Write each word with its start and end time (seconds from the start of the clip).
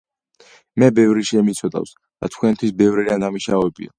მე 0.83 0.87
ბევრი 0.99 1.25
შემიცოდავს 1.31 1.93
და 2.05 2.31
თქვენთვის 2.37 2.75
ბევრი 2.83 3.09
რამ 3.13 3.25
დამიშავებია. 3.29 3.89